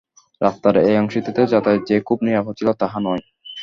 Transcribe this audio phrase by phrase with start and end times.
[0.41, 3.23] রাস্তার এই অংশটিতে যাতায়াত যে খুব নিরাপদ ছিল, তাহা নয়।